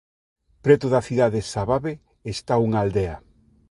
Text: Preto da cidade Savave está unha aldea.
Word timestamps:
Preto 0.65 0.85
da 0.93 1.05
cidade 1.07 1.39
Savave 1.53 1.93
está 2.33 2.53
unha 2.65 2.79
aldea. 2.83 3.17